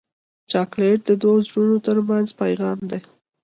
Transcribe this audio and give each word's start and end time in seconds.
چاکلېټ 0.51 0.99
د 1.05 1.11
دوو 1.21 1.35
زړونو 1.47 1.77
ترمنځ 1.85 2.27
پیغام 2.41 2.79
دی. 2.89 2.99